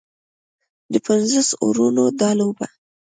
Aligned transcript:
د 0.91 0.93
پنځوسو 1.05 1.53
اورونو 1.63 2.03
دا 2.19 2.29
لوبه 2.39 2.65